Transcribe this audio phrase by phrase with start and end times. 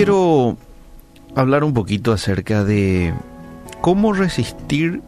[0.00, 0.56] quiero
[1.36, 3.12] hablar un poquito acerca de
[3.82, 5.02] cómo resistir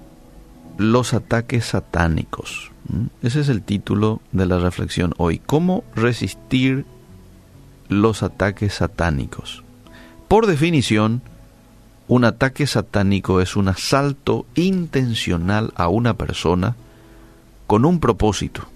[0.76, 2.70] los ataques satánicos.
[3.22, 5.38] Ese es el título de la reflexión hoy.
[5.38, 6.84] ¿Cómo resistir
[7.88, 9.64] los ataques satánicos?
[10.28, 11.22] Por definición,
[12.06, 16.76] un ataque satánico es un asalto intencional a una persona
[17.66, 18.68] con un propósito.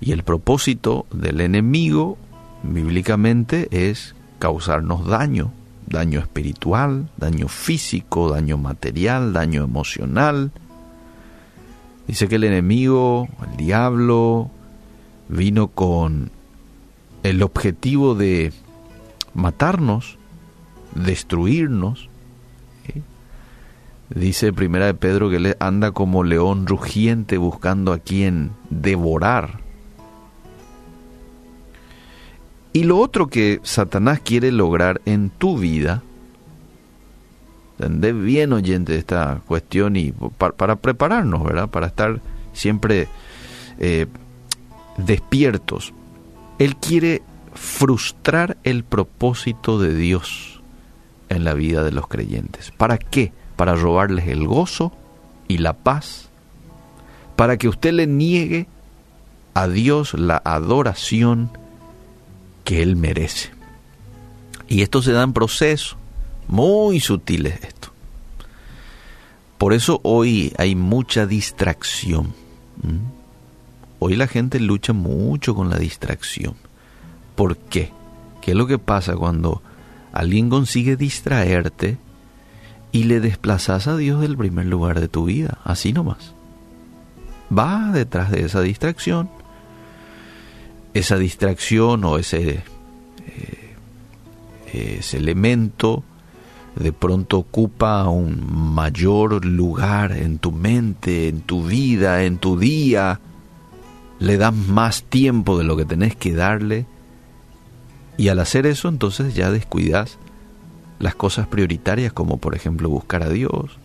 [0.00, 2.18] Y el propósito del enemigo,
[2.64, 5.52] bíblicamente, es causarnos daño,
[5.86, 10.50] daño espiritual, daño físico, daño material, daño emocional.
[12.08, 14.50] Dice que el enemigo, el diablo,
[15.28, 16.32] vino con
[17.22, 18.52] el objetivo de
[19.34, 20.18] matarnos,
[20.94, 22.08] destruirnos.
[24.08, 29.59] Dice Primera de Pedro que anda como león rugiente buscando a quien devorar.
[32.72, 36.02] Y lo otro que Satanás quiere lograr en tu vida,
[37.78, 41.68] entendé bien oyente esta cuestión y para, prepararnos, ¿verdad?
[41.68, 42.20] Para estar
[42.52, 43.08] siempre
[43.78, 44.06] eh,
[44.98, 45.92] despiertos.
[46.58, 47.22] Él quiere
[47.54, 50.60] frustrar el propósito de Dios
[51.28, 52.70] en la vida de los creyentes.
[52.70, 53.32] ¿Para qué?
[53.56, 54.92] Para robarles el gozo
[55.48, 56.28] y la paz.
[57.34, 58.68] Para que usted le niegue
[59.54, 61.50] a Dios la adoración
[62.64, 63.50] que Él merece.
[64.68, 65.96] Y esto se da en procesos
[66.46, 67.92] muy sutiles esto.
[69.58, 72.32] Por eso hoy hay mucha distracción.
[73.98, 76.54] Hoy la gente lucha mucho con la distracción.
[77.34, 77.92] ¿Por qué?
[78.40, 79.62] ¿Qué es lo que pasa cuando
[80.12, 81.98] alguien consigue distraerte
[82.90, 85.58] y le desplazas a Dios del primer lugar de tu vida?
[85.62, 86.34] Así nomás.
[87.56, 89.28] Va detrás de esa distracción
[90.94, 92.62] esa distracción o ese,
[93.26, 93.76] eh,
[94.72, 96.04] ese elemento
[96.76, 103.20] de pronto ocupa un mayor lugar en tu mente, en tu vida, en tu día,
[104.18, 106.86] le das más tiempo de lo que tenés que darle
[108.16, 110.18] y al hacer eso entonces ya descuidas
[110.98, 113.78] las cosas prioritarias como por ejemplo buscar a Dios,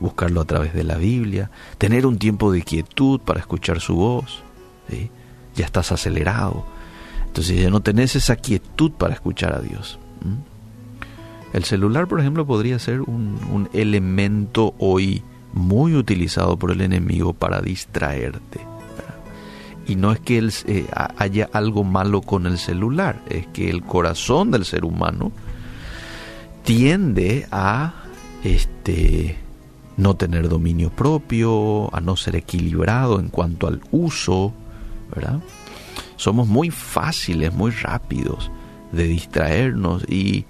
[0.00, 4.42] buscarlo a través de la Biblia, tener un tiempo de quietud para escuchar su voz,
[4.90, 5.10] ¿sí?
[5.58, 6.64] Ya estás acelerado.
[7.26, 9.98] Entonces ya no tenés esa quietud para escuchar a Dios.
[11.52, 17.60] El celular, por ejemplo, podría ser un, elemento hoy muy utilizado por el enemigo para
[17.60, 18.60] distraerte.
[19.86, 20.86] Y no es que eh,
[21.16, 25.32] haya algo malo con el celular, es que el corazón del ser humano
[26.62, 27.94] tiende a
[28.44, 29.38] este,
[29.96, 34.52] no tener dominio propio, a no ser equilibrado en cuanto al uso
[35.14, 35.40] ¿verdad?
[36.16, 38.50] Somos muy fáciles, muy rápidos
[38.92, 40.46] de distraernos y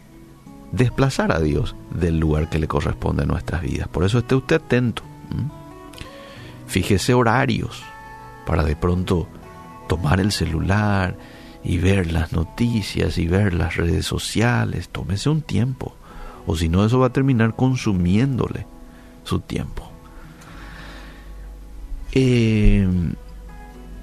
[0.72, 3.88] desplazar a Dios del lugar que le corresponde a nuestras vidas.
[3.88, 5.02] Por eso esté usted atento.
[6.66, 7.82] Fíjese horarios
[8.46, 9.26] para de pronto
[9.88, 11.16] tomar el celular
[11.64, 14.88] y ver las noticias y ver las redes sociales.
[14.90, 15.94] Tómese un tiempo.
[16.46, 18.66] O si no, eso va a terminar consumiéndole
[19.24, 19.90] su tiempo.
[22.12, 22.88] Eh,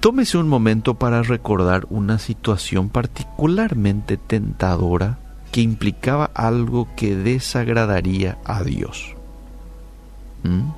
[0.06, 5.18] Tómese un momento para recordar una situación particularmente tentadora
[5.50, 9.16] que implicaba algo que desagradaría a Dios.
[10.44, 10.68] ¿Mm?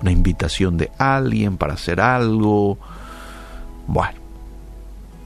[0.00, 2.78] Una invitación de alguien para hacer algo.
[3.86, 4.18] Bueno,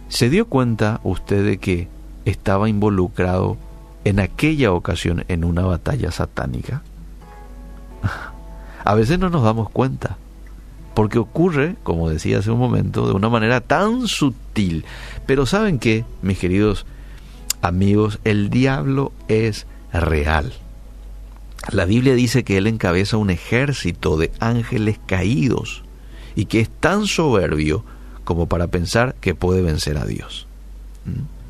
[0.08, 1.86] ¿se dio cuenta usted de que
[2.24, 3.58] estaba involucrado
[4.02, 6.82] en aquella ocasión en una batalla satánica?
[8.84, 10.18] A veces no nos damos cuenta
[10.94, 14.84] porque ocurre, como decía hace un momento, de una manera tan sutil.
[15.26, 16.86] Pero ¿saben qué, mis queridos
[17.60, 18.18] amigos?
[18.24, 20.52] El diablo es real.
[21.70, 25.82] La Biblia dice que él encabeza un ejército de ángeles caídos
[26.34, 27.84] y que es tan soberbio
[28.24, 30.46] como para pensar que puede vencer a Dios.
[31.04, 31.42] ¿Mm?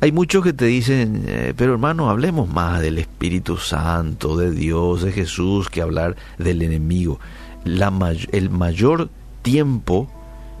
[0.00, 5.02] Hay muchos que te dicen, eh, pero hermano, hablemos más del Espíritu Santo, de Dios,
[5.02, 7.18] de Jesús, que hablar del enemigo
[7.66, 9.10] el mayor
[9.42, 10.08] tiempo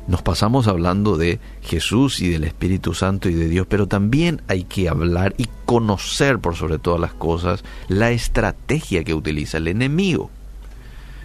[0.08, 4.64] nos pasamos hablando de Jesús y del Espíritu Santo y de Dios, pero también hay
[4.64, 10.30] que hablar y conocer por sobre todas las cosas la estrategia que utiliza el enemigo.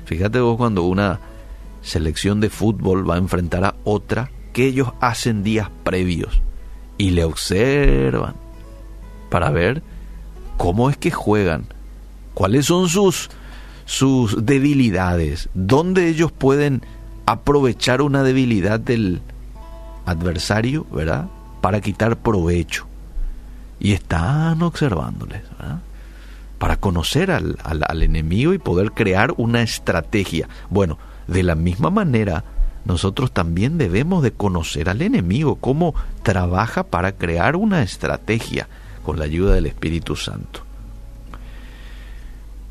[0.06, 1.20] Fíjate vos cuando una
[1.84, 6.42] selección de fútbol va a enfrentar a otra que ellos hacen días previos
[6.98, 8.36] y le observan
[9.30, 9.84] para ver
[10.58, 11.66] cómo es que juegan,
[12.34, 13.30] cuáles son sus
[13.86, 16.82] sus debilidades, dónde ellos pueden
[17.26, 19.22] aprovechar una debilidad del
[20.06, 21.28] adversario, ¿verdad?
[21.62, 22.86] Para quitar provecho.
[23.80, 25.42] y están observándoles.
[26.60, 30.48] Para conocer al, al enemigo y poder crear una estrategia.
[30.70, 32.44] Bueno, de la misma manera,
[32.86, 38.68] nosotros también debemos de conocer al enemigo, cómo trabaja para crear una estrategia
[39.04, 40.62] con la ayuda del Espíritu Santo.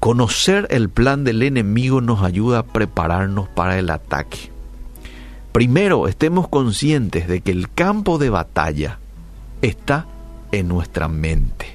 [0.01, 4.51] Conocer el plan del enemigo nos ayuda a prepararnos para el ataque.
[5.53, 8.99] Primero, estemos conscientes de que el campo de batalla
[9.61, 10.07] está
[10.53, 11.67] en nuestra mente.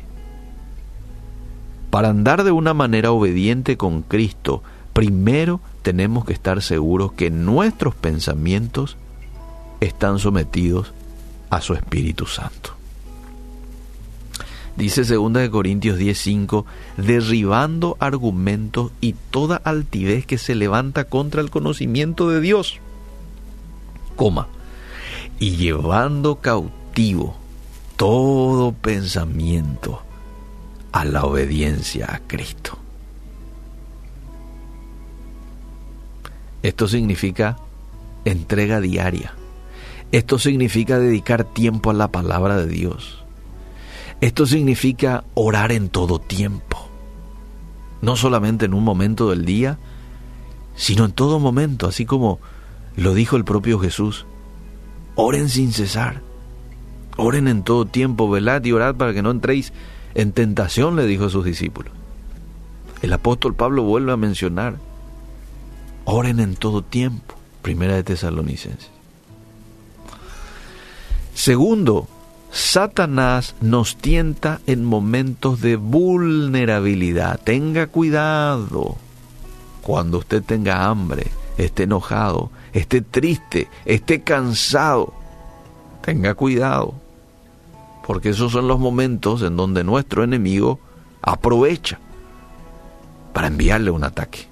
[1.92, 4.64] Para andar de una manera obediente con Cristo,
[4.94, 8.98] primero tenemos que estar seguros que nuestros pensamientos
[9.82, 10.94] están sometidos
[11.52, 12.76] a su Espíritu Santo.
[14.78, 16.66] Dice 2 Corintios 10:5,
[16.98, 22.80] derribando argumentos y toda altivez que se levanta contra el conocimiento de Dios,
[24.16, 24.48] coma,
[25.40, 27.36] y llevando cautivo
[27.96, 30.02] todo pensamiento
[30.92, 32.78] a la obediencia a Cristo.
[36.64, 37.58] Esto significa
[38.26, 39.34] entrega diaria.
[40.12, 43.25] Esto significa dedicar tiempo a la palabra de Dios.
[44.22, 46.90] Esto significa orar en todo tiempo.
[48.02, 49.78] No solamente en un momento del día,
[50.76, 52.40] sino en todo momento, así como
[52.96, 54.26] lo dijo el propio Jesús.
[55.16, 56.22] Oren sin cesar.
[57.18, 59.74] Oren en todo tiempo, velad y orad para que no entréis
[60.14, 61.94] en tentación, le dijo a sus discípulos.
[63.02, 64.78] El apóstol Pablo vuelve a mencionar
[66.06, 67.36] Oren en todo tiempo.
[67.62, 68.92] Primera de Tesalonicenses.
[71.34, 72.08] Segundo,
[72.56, 77.38] Satanás nos tienta en momentos de vulnerabilidad.
[77.44, 78.96] Tenga cuidado
[79.82, 85.14] cuando usted tenga hambre, esté enojado, esté triste, esté cansado.
[86.02, 86.94] Tenga cuidado,
[88.08, 90.80] porque esos son los momentos en donde nuestro enemigo
[91.22, 92.00] aprovecha
[93.34, 94.48] para enviarle un ataque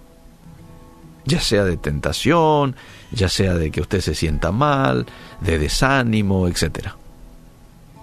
[1.25, 2.75] ya sea de tentación,
[3.11, 5.05] ya sea de que usted se sienta mal,
[5.39, 6.89] de desánimo, etc.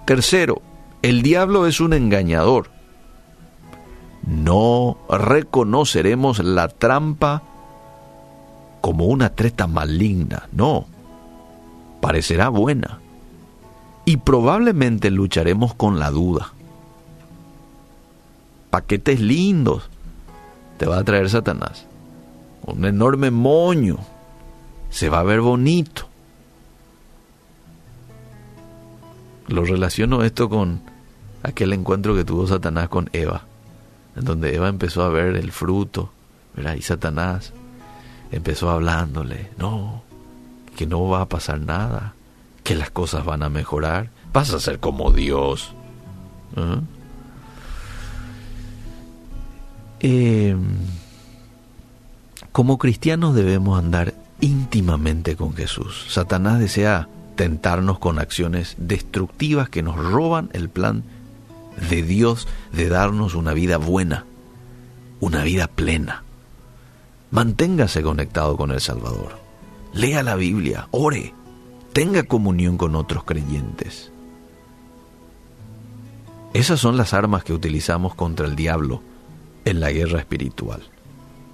[0.05, 0.61] Tercero,
[1.01, 2.69] el diablo es un engañador.
[4.25, 7.43] No reconoceremos la trampa
[8.81, 10.85] como una treta maligna, no.
[12.01, 12.99] Parecerá buena.
[14.05, 16.53] Y probablemente lucharemos con la duda.
[18.69, 19.89] Paquetes lindos
[20.77, 21.85] te va a traer Satanás
[22.65, 23.97] un enorme moño.
[24.89, 26.07] Se va a ver bonito.
[29.51, 30.81] Lo relaciono esto con
[31.43, 33.43] aquel encuentro que tuvo Satanás con Eva,
[34.15, 36.09] en donde Eva empezó a ver el fruto,
[36.55, 36.75] ¿verdad?
[36.75, 37.51] y Satanás
[38.31, 40.03] empezó hablándole, no,
[40.77, 42.13] que no va a pasar nada,
[42.63, 45.73] que las cosas van a mejorar, vas a ser como Dios.
[49.99, 50.55] ¿eh?
[52.53, 56.05] Como cristianos debemos andar íntimamente con Jesús.
[56.09, 57.09] Satanás desea
[57.41, 61.03] tentarnos con acciones destructivas que nos roban el plan
[61.89, 64.25] de Dios de darnos una vida buena,
[65.19, 66.23] una vida plena.
[67.31, 69.39] Manténgase conectado con el Salvador.
[69.91, 71.33] Lea la Biblia, ore,
[71.93, 74.11] tenga comunión con otros creyentes.
[76.53, 79.01] Esas son las armas que utilizamos contra el diablo
[79.65, 80.83] en la guerra espiritual.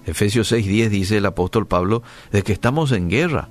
[0.06, 3.48] Efesios 6:10 dice el apóstol Pablo de que estamos en guerra.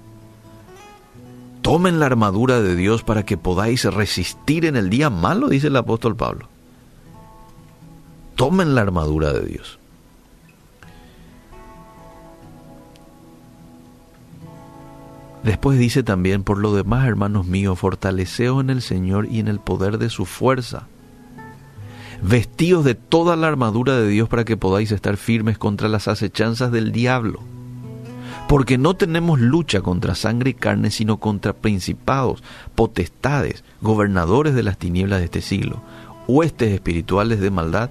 [1.66, 5.74] Tomen la armadura de Dios para que podáis resistir en el día malo, dice el
[5.74, 6.48] apóstol Pablo.
[8.36, 9.80] Tomen la armadura de Dios.
[15.42, 19.58] Después dice también, por lo demás, hermanos míos, fortaleceos en el Señor y en el
[19.58, 20.86] poder de su fuerza
[22.22, 26.70] vestidos de toda la armadura de Dios para que podáis estar firmes contra las acechanzas
[26.70, 27.40] del diablo.
[28.48, 32.42] Porque no tenemos lucha contra sangre y carne, sino contra principados,
[32.74, 35.82] potestades, gobernadores de las tinieblas de este siglo,
[36.28, 37.90] huestes espirituales de maldad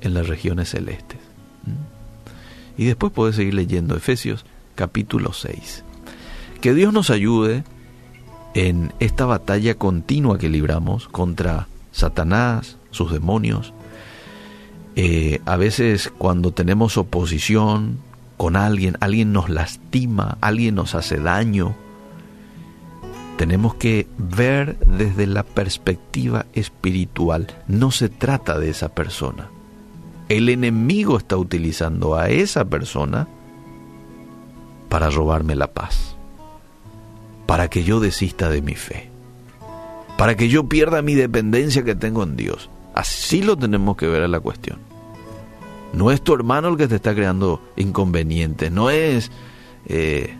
[0.00, 1.18] en las regiones celestes.
[1.64, 2.82] ¿Mm?
[2.82, 5.84] Y después puedes seguir leyendo Efesios capítulo 6.
[6.62, 7.64] Que Dios nos ayude
[8.54, 13.72] en esta batalla continua que libramos contra Satanás, sus demonios.
[14.96, 17.98] Eh, a veces cuando tenemos oposición
[18.40, 21.76] con alguien, alguien nos lastima, alguien nos hace daño,
[23.36, 27.48] tenemos que ver desde la perspectiva espiritual.
[27.68, 29.50] No se trata de esa persona.
[30.30, 33.28] El enemigo está utilizando a esa persona
[34.88, 36.16] para robarme la paz,
[37.44, 39.10] para que yo desista de mi fe,
[40.16, 42.70] para que yo pierda mi dependencia que tengo en Dios.
[42.94, 44.89] Así lo tenemos que ver a la cuestión.
[45.92, 49.30] No es tu hermano el que te está creando inconvenientes, no es
[49.86, 50.36] eh,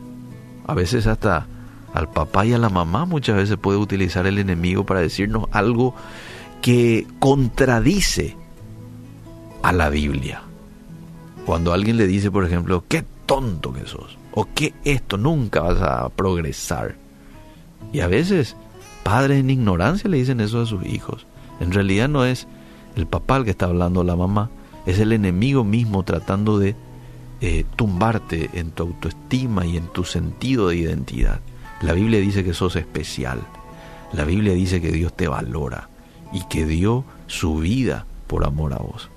[0.67, 1.47] a veces hasta
[1.93, 5.95] al papá y a la mamá muchas veces puede utilizar el enemigo para decirnos algo
[6.63, 8.37] que contradice
[9.63, 10.43] a la Biblia.
[11.47, 15.83] Cuando alguien le dice, por ejemplo, qué tonto que sos, o qué esto, nunca vas
[15.83, 16.97] a progresar.
[17.93, 18.57] Y a veces
[19.03, 21.27] padres en ignorancia le dicen eso a sus hijos.
[21.61, 22.47] En realidad no es
[22.97, 24.51] el papá el que está hablando, la mamá,
[24.87, 26.75] es el enemigo mismo tratando de
[27.41, 31.41] eh, tumbarte en tu autoestima y en tu sentido de identidad.
[31.81, 33.41] La Biblia dice que sos especial.
[34.13, 35.89] La Biblia dice que Dios te valora
[36.33, 39.09] y que dio su vida por amor a vos.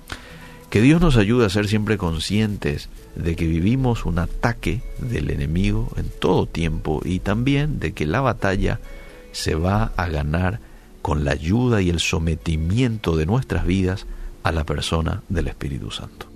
[0.70, 5.88] Que Dios nos ayude a ser siempre conscientes de que vivimos un ataque del enemigo
[5.96, 8.80] en todo tiempo y también de que la batalla
[9.32, 10.60] se va a ganar
[11.02, 14.06] con la ayuda y el sometimiento de nuestras vidas
[14.44, 16.33] a la persona del Espíritu Santo.